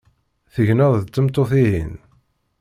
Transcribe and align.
Tegneḍ 0.53 0.93
d 0.97 1.03
tmeṭṭut-ihin? 1.07 1.93